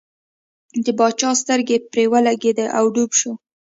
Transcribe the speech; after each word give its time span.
د 0.83 0.85
باچا 0.99 1.29
سترګې 1.41 1.77
پر 1.91 1.99
ولګېدې 2.11 2.65
او 2.77 2.85
ډوب 2.93 3.11
شو. 3.19 3.31